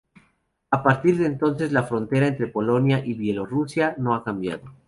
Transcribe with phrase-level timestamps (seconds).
[0.71, 4.63] A partir de entonces la frontera entre Polonia y Bielorrusia no ha cambiado.